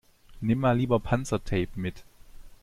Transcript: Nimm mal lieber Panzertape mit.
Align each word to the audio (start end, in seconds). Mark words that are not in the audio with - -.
Nimm 0.41 0.59
mal 0.61 0.75
lieber 0.77 0.99
Panzertape 0.99 1.67
mit. 1.79 2.03